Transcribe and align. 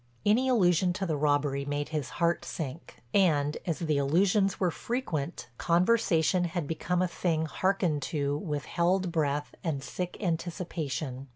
Any 0.25 0.47
allusion 0.49 0.93
to 0.93 1.05
the 1.05 1.15
robbery 1.15 1.63
made 1.63 1.89
his 1.89 2.09
heart 2.17 2.43
sink, 2.43 3.03
and, 3.13 3.55
as 3.67 3.77
the 3.77 3.99
allusions 3.99 4.59
were 4.59 4.71
frequent, 4.71 5.47
conversation 5.59 6.45
had 6.45 6.65
become 6.67 7.03
a 7.03 7.07
thing 7.07 7.45
harkened 7.45 8.01
to 8.09 8.35
with 8.39 8.65
held 8.65 9.11
breath 9.11 9.53
and 9.63 9.83
sick 9.83 10.17
anticipation. 10.19 11.27